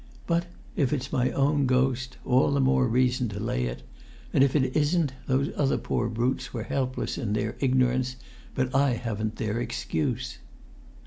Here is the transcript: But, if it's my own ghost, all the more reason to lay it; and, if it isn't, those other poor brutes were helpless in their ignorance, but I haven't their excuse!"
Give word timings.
But, 0.25 0.47
if 0.75 0.91
it's 0.93 1.13
my 1.13 1.29
own 1.29 1.67
ghost, 1.67 2.17
all 2.25 2.49
the 2.49 2.59
more 2.59 2.87
reason 2.87 3.29
to 3.29 3.39
lay 3.39 3.65
it; 3.65 3.83
and, 4.33 4.43
if 4.43 4.55
it 4.55 4.75
isn't, 4.75 5.13
those 5.27 5.51
other 5.55 5.77
poor 5.77 6.09
brutes 6.09 6.51
were 6.51 6.63
helpless 6.63 7.19
in 7.19 7.33
their 7.33 7.55
ignorance, 7.59 8.15
but 8.55 8.73
I 8.73 8.93
haven't 8.93 9.35
their 9.35 9.59
excuse!" 9.61 10.39